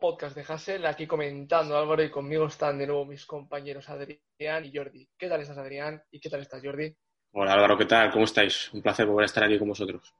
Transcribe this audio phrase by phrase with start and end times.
[0.00, 0.86] podcast de Hassel.
[0.86, 5.08] Aquí comentando Álvaro y conmigo están de nuevo mis compañeros Adrián y Jordi.
[5.16, 6.02] ¿Qué tal estás, Adrián?
[6.10, 6.96] ¿Y qué tal estás, Jordi?
[7.32, 8.10] Hola Álvaro, ¿qué tal?
[8.10, 8.72] ¿Cómo estáis?
[8.72, 10.12] Un placer volver a estar aquí con vosotros.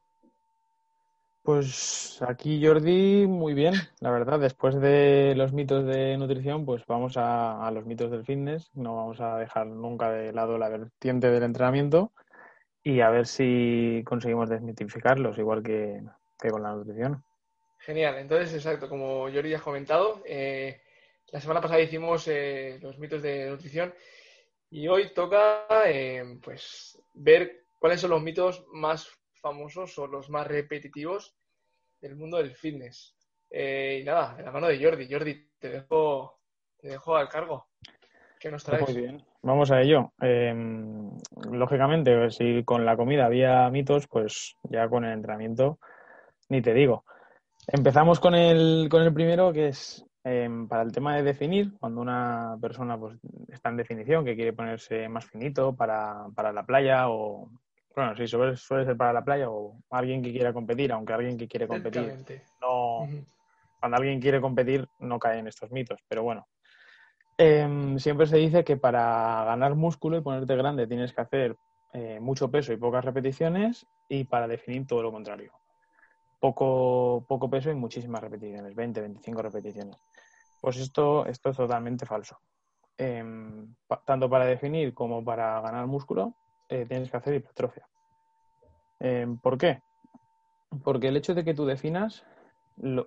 [1.42, 4.38] Pues aquí Jordi, muy bien, la verdad.
[4.38, 8.70] Después de los mitos de nutrición, pues vamos a, los mitos del fitness.
[8.74, 12.12] No vamos a dejar nunca de lado la vertiente del entrenamiento
[12.82, 16.02] y a ver si conseguimos desmitificarlos, igual que,
[16.50, 17.24] con la nutrición.
[17.80, 20.80] Genial, entonces, exacto, como Jordi ya ha comentado, eh,
[21.32, 23.94] la semana pasada hicimos eh, los mitos de nutrición
[24.70, 30.46] y hoy toca eh, pues ver cuáles son los mitos más famosos o los más
[30.46, 31.36] repetitivos
[32.00, 33.16] del mundo del fitness.
[33.50, 35.08] Eh, y nada, en la mano de Jordi.
[35.10, 36.40] Jordi, te dejo,
[36.78, 37.68] te dejo al cargo.
[38.38, 38.88] ¿Qué nos traes?
[38.88, 40.12] Muy bien, vamos a ello.
[40.20, 41.10] Em,
[41.50, 45.78] lógicamente, si con la comida había mitos, pues ya con el entrenamiento
[46.48, 47.04] ni te digo.
[47.66, 52.00] Empezamos con el, con el primero, que es em, para el tema de definir, cuando
[52.00, 57.08] una persona pues, está en definición, que quiere ponerse más finito para, para la playa
[57.08, 57.50] o
[57.94, 61.48] bueno, sí, suele, ser para la playa o alguien que quiera competir, aunque alguien que
[61.48, 62.14] quiere competir
[62.60, 63.08] no.
[63.78, 66.46] Cuando alguien quiere competir no cae en estos mitos, pero bueno.
[67.36, 71.56] Em, siempre se dice que para ganar músculo y ponerte grande tienes que hacer
[71.92, 75.52] eh, mucho peso y pocas repeticiones y para definir todo lo contrario.
[76.40, 79.96] Poco, poco peso y muchísimas repeticiones, 20, 25 repeticiones.
[80.60, 82.38] Pues esto, esto es totalmente falso.
[82.96, 83.74] Em,
[84.04, 86.34] tanto para definir como para ganar músculo
[86.68, 87.88] eh, tienes que hacer hipertrofia.
[89.00, 89.80] Eh, ¿Por qué?
[90.84, 92.24] Porque el hecho de que tú definas,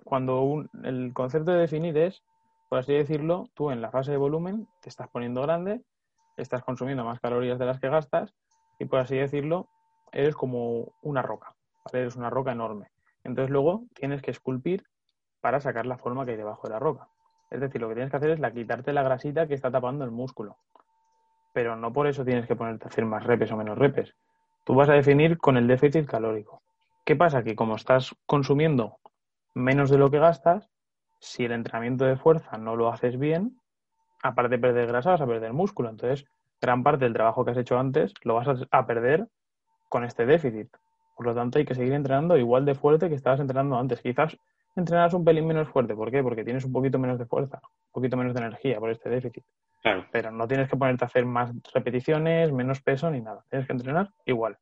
[0.04, 2.22] cuando el concepto de definir es,
[2.68, 5.82] por así decirlo, tú en la fase de volumen te estás poniendo grande,
[6.36, 8.34] estás consumiendo más calorías de las que gastas
[8.78, 9.68] y, por así decirlo,
[10.12, 11.54] eres como una roca,
[11.92, 12.88] eres una roca enorme.
[13.24, 14.84] Entonces luego tienes que esculpir
[15.40, 17.08] para sacar la forma que hay debajo de la roca.
[17.50, 20.04] Es decir, lo que tienes que hacer es la, quitarte la grasita que está tapando
[20.04, 20.58] el músculo
[21.54, 24.14] pero no por eso tienes que ponerte a hacer más repes o menos repes.
[24.64, 26.62] Tú vas a definir con el déficit calórico.
[27.06, 27.44] ¿Qué pasa?
[27.44, 28.98] Que como estás consumiendo
[29.54, 30.68] menos de lo que gastas,
[31.20, 33.56] si el entrenamiento de fuerza no lo haces bien,
[34.20, 35.90] aparte de perder grasa, vas a perder músculo.
[35.90, 36.26] Entonces,
[36.60, 39.28] gran parte del trabajo que has hecho antes lo vas a perder
[39.88, 40.76] con este déficit.
[41.14, 44.00] Por lo tanto, hay que seguir entrenando igual de fuerte que estabas entrenando antes.
[44.00, 44.36] Quizás
[44.76, 45.94] entrenas un pelín menos fuerte.
[45.94, 46.22] ¿Por qué?
[46.22, 49.44] Porque tienes un poquito menos de fuerza, un poquito menos de energía por este déficit.
[50.10, 53.44] Pero no tienes que ponerte a hacer más repeticiones, menos peso ni nada.
[53.50, 54.56] Tienes que entrenar igual.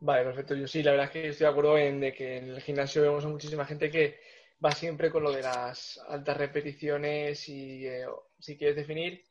[0.00, 0.54] Vale, perfecto.
[0.56, 3.02] Yo sí, la verdad es que estoy de acuerdo en de que en el gimnasio
[3.02, 4.18] vemos a muchísima gente que
[4.64, 8.06] va siempre con lo de las altas repeticiones y eh,
[8.38, 9.22] si quieres definir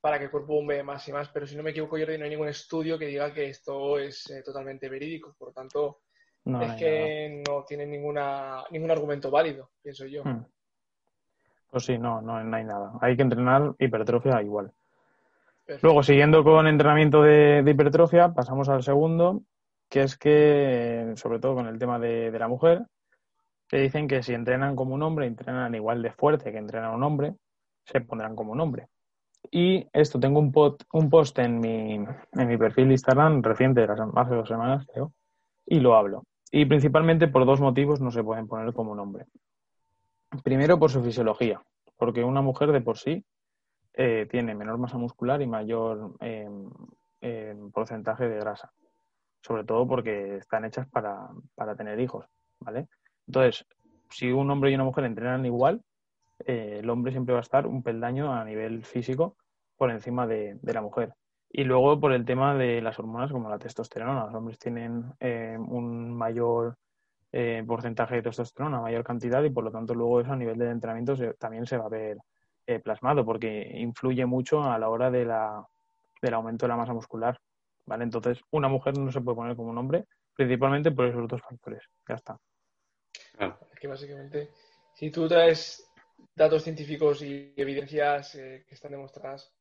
[0.00, 1.28] para que el cuerpo bombe más y más.
[1.28, 4.30] Pero si no me equivoco, yo no hay ningún estudio que diga que esto es
[4.30, 5.34] eh, totalmente verídico.
[5.38, 6.00] Por lo tanto,
[6.44, 10.24] es que no tiene ninguna, ningún argumento válido, pienso yo.
[10.24, 10.44] Hmm.
[11.70, 12.92] Pues sí, no, no, hay nada.
[13.00, 14.72] Hay que entrenar hipertrofia igual.
[15.82, 19.42] Luego, siguiendo con entrenamiento de, hipertrofia, pasamos al segundo,
[19.88, 22.86] que es que, sobre todo con el tema de, la mujer,
[23.68, 27.04] que dicen que si entrenan como un hombre, entrenan igual de fuerte que entrenan un
[27.04, 27.34] hombre,
[27.84, 28.88] se pondrán como un hombre.
[29.50, 34.48] Y esto, tengo un, post en mi, en mi perfil de Instagram reciente, hace dos
[34.48, 35.12] semanas creo,
[35.66, 36.24] y lo hablo.
[36.50, 39.26] Y principalmente por dos motivos no se pueden poner como un hombre.
[40.42, 41.62] Primero por su fisiología,
[41.96, 43.24] porque una mujer de por sí
[43.94, 46.70] eh, tiene menor masa muscular y mayor em,
[47.20, 48.72] em, porcentaje de grasa,
[49.42, 51.28] sobre todo porque están hechas para,
[51.76, 52.26] tener hijos,
[52.60, 52.88] ¿vale?
[53.26, 53.66] Entonces,
[54.08, 55.82] si un hombre y una mujer entrenan igual,
[56.46, 59.36] eh, el hombre siempre va a estar un peldaño a nivel físico
[59.76, 61.14] por encima de, la mujer.
[61.50, 64.26] Y luego por el tema de las hormonas como la testosterona.
[64.26, 66.76] Los hombres tienen eh, un mayor
[67.32, 70.68] eh, porcentaje de testosterona, mayor cantidad y por lo tanto luego eso a nivel de
[70.68, 72.18] entrenamiento también se va a ver
[72.66, 75.66] eh, plasmado porque influye mucho a la hora de la,
[76.20, 77.40] del aumento de la masa muscular.
[77.86, 78.04] ¿vale?
[78.04, 80.04] Entonces, una mujer no se puede poner como un hombre,
[80.34, 81.82] principalmente por esos dos factores.
[82.06, 82.38] Ya está.
[83.38, 84.50] Es que básicamente,
[84.92, 85.89] si tú traes
[86.34, 89.52] datos científicos y evidencias eh, que están demostradas,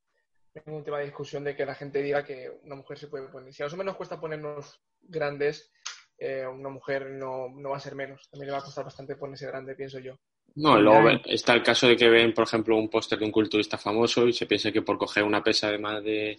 [0.65, 3.27] no un tema de discusión de que la gente diga que una mujer se puede
[3.27, 3.53] poner.
[3.53, 5.71] Si a nosotros nos cuesta ponernos grandes,
[6.17, 8.29] eh, una mujer no, va a ser menos.
[8.29, 10.15] También le va a costar bastante ponerse grande, pienso yo.
[10.55, 13.77] No, luego está el caso de que ven, por ejemplo, un póster de un culturista
[13.77, 16.35] famoso y se piensa que por coger una pesa de más de,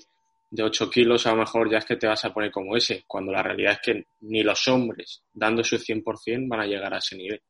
[0.51, 3.05] de 8 kilos a lo mejor ya es que te vas a poner como ese,
[3.07, 6.99] cuando la realidad es que ni los hombres, dando su 100%, van a llegar a
[6.99, 7.41] ese nivel.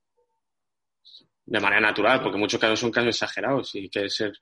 [1.50, 4.32] De manera natural, porque muchos casos son casos exagerados y hay que ser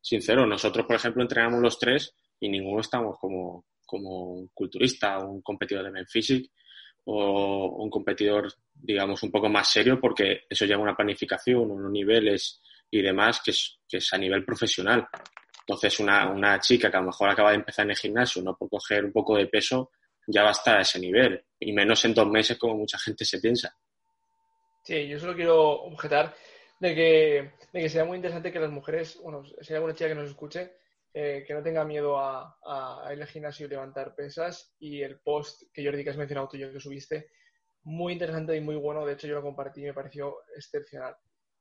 [0.00, 0.44] sincero.
[0.44, 5.42] Nosotros, por ejemplo, entrenamos los tres y ninguno estamos como, como un culturista o un
[5.42, 6.06] competidor de Men
[7.04, 12.60] o un competidor, digamos, un poco más serio, porque eso lleva una planificación, unos niveles
[12.90, 15.06] y demás que es, que es a nivel profesional.
[15.60, 18.56] Entonces, una, una chica que a lo mejor acaba de empezar en el gimnasio, no
[18.56, 19.92] por coger un poco de peso,
[20.26, 23.24] ya va a estar a ese nivel, y menos en dos meses como mucha gente
[23.24, 23.76] se piensa.
[24.82, 26.34] Sí, yo solo quiero objetar
[26.78, 30.08] de que, de que sea muy interesante que las mujeres, bueno, si hay alguna chica
[30.08, 30.76] que nos escuche,
[31.14, 34.74] eh, que no tenga miedo a, a, ir al gimnasio y levantar pesas.
[34.78, 37.30] Y el post que Jordi, que has mencionado tú y yo que subiste,
[37.84, 39.06] muy interesante y muy bueno.
[39.06, 41.16] De hecho, yo lo compartí y me pareció excepcional.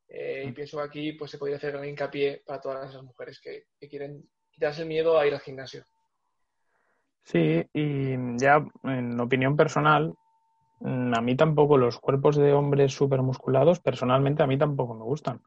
[0.09, 0.53] Eh, y mm.
[0.53, 3.87] pienso que aquí pues, se podría hacer gran hincapié para todas esas mujeres que, que
[3.87, 5.85] quieren quitarse el miedo a ir al gimnasio.
[7.23, 10.13] Sí, y ya en opinión personal,
[10.81, 15.41] a mí tampoco los cuerpos de hombres súper musculados, personalmente a mí tampoco me gustan.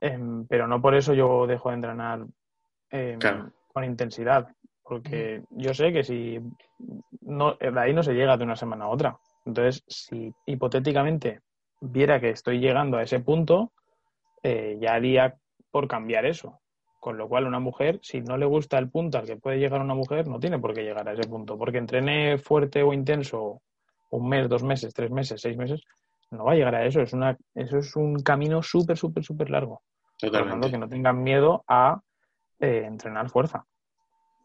[0.00, 2.26] Em, pero no por eso yo dejo de entrenar
[2.90, 3.18] em,
[3.72, 4.48] con intensidad,
[4.82, 6.40] porque yo sé que si
[7.20, 9.18] no, de ahí no se llega de una semana a otra.
[9.44, 11.40] Entonces, si hipotéticamente
[11.80, 13.72] viera que estoy llegando a ese punto,
[14.42, 15.36] eh, ya haría
[15.70, 16.60] por cambiar eso.
[17.00, 19.80] Con lo cual, una mujer, si no le gusta el punto al que puede llegar
[19.80, 21.58] una mujer, no tiene por qué llegar a ese punto.
[21.58, 23.60] Porque entrene fuerte o intenso
[24.12, 25.82] un mes, dos meses, tres meses, seis meses,
[26.30, 27.00] no va a llegar a eso.
[27.00, 29.82] Es una, eso es un camino súper, súper, súper largo.
[30.18, 30.38] Totalmente.
[30.38, 32.00] Por lo tanto, que no tengan miedo a
[32.60, 33.64] eh, entrenar fuerza.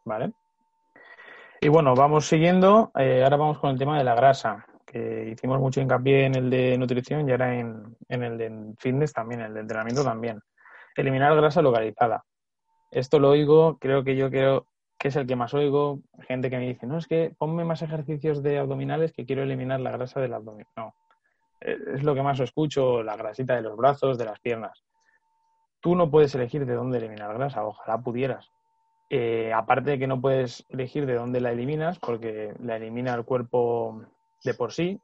[0.06, 0.31] ¿Vale?
[1.60, 2.92] Y bueno, vamos siguiendo.
[2.98, 6.50] Eh, ahora vamos con el tema de la grasa, que hicimos mucho hincapié en el
[6.50, 10.40] de nutrición y ahora en, en el de fitness también, el de entrenamiento también.
[10.96, 12.24] Eliminar grasa localizada.
[12.90, 14.66] Esto lo oigo, creo que yo creo
[14.98, 16.00] que es el que más oigo.
[16.28, 19.80] Gente que me dice, no, es que ponme más ejercicios de abdominales que quiero eliminar
[19.80, 20.68] la grasa del abdomen.
[20.76, 20.96] No,
[21.62, 24.84] eh, es lo que más escucho, la grasita de los brazos, de las piernas.
[25.80, 28.52] Tú no puedes elegir de dónde eliminar grasa, ojalá pudieras.
[29.10, 33.24] Eh, aparte de que no puedes elegir de dónde la eliminas, porque la elimina el
[33.24, 34.02] cuerpo
[34.44, 35.00] de por sí.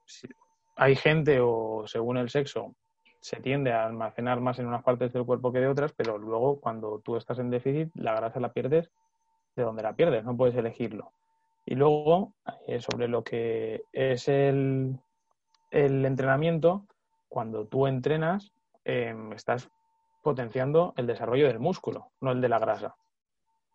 [0.76, 2.76] Hay gente o según el sexo
[3.22, 6.60] se tiende a almacenar más en unas partes del cuerpo que de otras, pero luego
[6.60, 8.90] cuando tú estás en déficit, la grasa la pierdes
[9.56, 11.12] de donde la pierdes, no puedes elegirlo.
[11.66, 12.34] Y luego,
[12.68, 15.00] eh, sobre lo que es el,
[15.72, 16.86] el entrenamiento,
[17.30, 18.52] cuando tú entrenas,
[18.84, 19.70] em, estás
[20.22, 22.96] potenciando el desarrollo del músculo, no el de la grasa.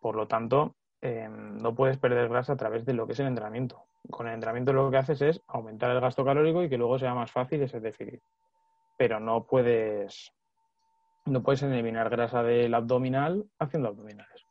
[0.00, 3.26] Por lo tanto, em, no puedes perder grasa a través de lo que es el
[3.26, 3.84] entrenamiento.
[4.10, 7.14] Con el entrenamiento lo que haces es aumentar el gasto calórico y que luego sea
[7.14, 8.20] más fácil ese déficit
[8.98, 10.34] pero no puedes
[11.24, 14.44] no puedes eliminar grasa del abdominal haciendo abdominales.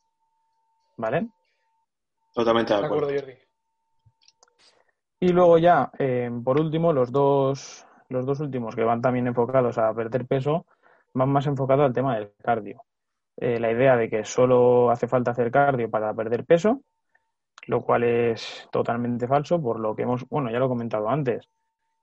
[0.97, 1.29] ¿Vale?
[2.33, 3.07] Totalmente de acuerdo.
[3.07, 3.33] Jordi.
[5.19, 9.77] Y luego ya, eh, por último, los dos, los dos últimos que van también enfocados
[9.77, 10.65] a perder peso,
[11.13, 12.83] van más enfocados al tema del cardio.
[13.35, 16.81] Eh, la idea de que solo hace falta hacer cardio para perder peso,
[17.67, 21.49] lo cual es totalmente falso, por lo que hemos, bueno, ya lo he comentado antes,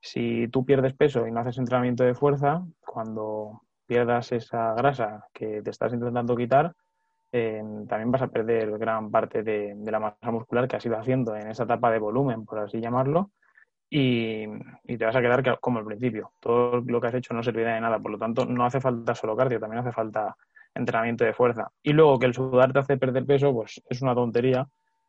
[0.01, 5.63] si tú pierdes peso y no haces entrenamiento de fuerza, cuando pierdas esa grasa que
[5.63, 6.75] te estás intentando quitar,
[7.89, 11.49] también vas a perder gran parte de, la masa muscular que has ido haciendo en
[11.49, 13.33] esa etapa de volumen, por así llamarlo,
[13.91, 14.47] y,
[14.87, 16.33] te vas a quedar como al principio.
[16.39, 19.15] Todo lo que has hecho no servirá de nada, por lo tanto, no hace falta
[19.15, 20.37] solo cardio, también hace falta
[20.75, 21.71] entrenamiento de fuerza.
[21.83, 24.69] Y luego que el sudar te hace perder peso, pues es una tontería,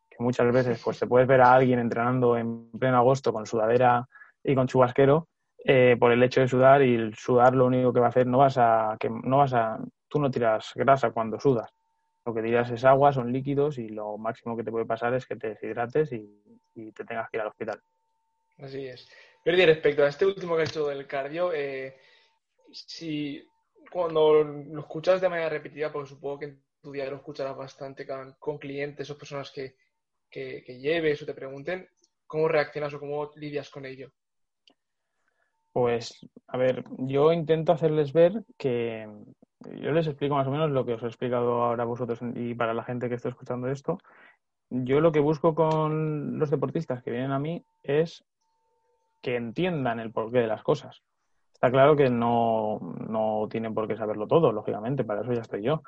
[0.10, 4.08] que muchas veces pues te puedes ver a alguien entrenando en pleno agosto con sudadera
[4.44, 5.28] y con chubasquero
[5.64, 8.28] eh, por el hecho de sudar y el sudar lo único que va a hacer
[8.28, 11.75] no vas a que no vas a tú no tiras grasa cuando sudas
[12.26, 15.26] lo que tiras es agua son líquidos y lo máximo que te puede pasar es
[15.26, 16.42] que te deshidrates y,
[16.92, 17.82] te tengas que ir al hospital.
[18.58, 19.08] Así es.
[19.44, 21.98] Pero respecto a este último que has hecho del cardio eh,
[22.72, 23.48] si
[23.92, 28.06] cuando lo escuchas de manera repetida porque supongo que en tu día lo escucharás bastante
[28.06, 29.76] con, clientes o personas que,
[30.30, 31.88] que, que lleves o te pregunten
[32.26, 34.12] cómo reaccionas o cómo lidias con ello
[35.76, 39.10] pues, a ver, yo intento hacerles ver que
[39.82, 42.54] yo les explico más o menos lo que os he explicado ahora a vosotros y
[42.56, 43.98] para la gente que está escuchando esto.
[44.70, 48.24] Yo lo que busco con los deportistas que vienen a mí es
[49.22, 51.02] que entiendan el porqué de las cosas.
[51.54, 55.64] Está claro que no, no tienen por qué saberlo todo, lógicamente, para eso ya estoy
[55.64, 55.84] yo.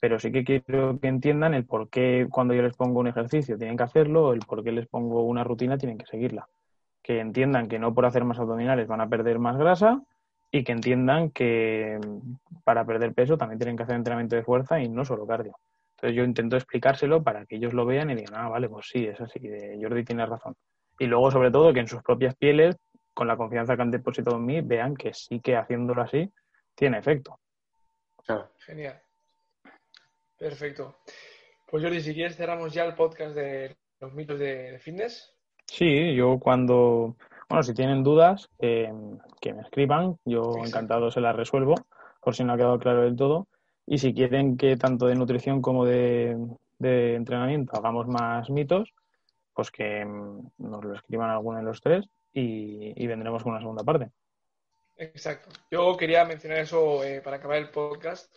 [0.00, 3.56] Pero sí que quiero que entiendan el por qué cuando yo les pongo un ejercicio
[3.56, 6.48] tienen que hacerlo, el por qué les pongo una rutina tienen que seguirla
[7.04, 10.02] que entiendan que no por hacer más abdominales van a perder más grasa
[10.54, 11.98] y que entiendan que
[12.62, 15.58] para perder peso también tienen que hacer entrenamiento de fuerza y no solo cardio.
[15.96, 19.04] Entonces yo intento explicárselo para que ellos lo vean y digan, ah, vale, pues sí,
[19.04, 19.40] es así,
[19.82, 20.54] Jordi tiene razón.
[21.00, 22.76] Y luego, sobre todo, que en sus propias pieles,
[23.12, 26.32] con la confianza que han depositado en mí, vean que sí que haciéndolo así
[26.76, 27.40] tiene efecto.
[28.58, 29.02] Genial.
[30.38, 30.98] Perfecto.
[31.68, 35.34] Pues Jordi, si quieres cerramos ya el podcast de los mitos de fitness.
[35.66, 37.16] Sí, yo cuando,
[37.48, 40.18] Bueno, si tienen dudas, que me escriban.
[40.24, 41.74] Yo encantado se las resuelvo,
[42.20, 43.46] por si no ha quedado claro del todo.
[43.86, 46.36] Y si quieren que tanto de nutrición como de,
[46.80, 48.92] entrenamiento hagamos más mitos,
[49.52, 53.84] pues que mm, nos lo escriban alguno de los tres y, vendremos con una segunda
[53.84, 54.10] parte.
[54.96, 55.50] Exacto.
[55.70, 58.34] Yo quería mencionar eso eh, para acabar el podcast.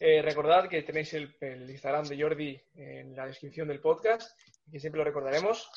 [0.00, 1.34] Eh, recordad que tenéis el,
[1.68, 4.38] Instagram de Jordi en la descripción del podcast,
[4.70, 5.70] que siempre lo recordaremos.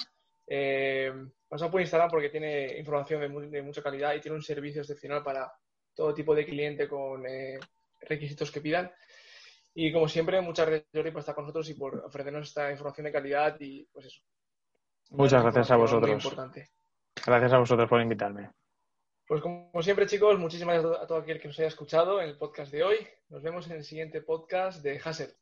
[0.48, 1.12] Eh,
[1.48, 5.51] pasad por Instagram porque tiene información de, mucha calidad y tiene un servicio excepcional para
[5.94, 7.60] todo tipo de cliente con eh,
[8.01, 8.89] requisitos que pidan.
[9.74, 13.06] Y como siempre, muchas gracias Jordi por estar con nosotros y por ofrecernos esta información
[13.06, 14.22] de calidad y pues eso.
[15.12, 16.36] Muchas gracias a vosotros.
[17.25, 18.50] Gracias a vosotros por invitarme.
[19.27, 22.38] Pues como siempre, chicos, muchísimas gracias a todo aquel que nos haya escuchado en el
[22.38, 23.08] podcast de hoy.
[23.30, 25.36] Nos vemos en el siguiente podcast de Hasser.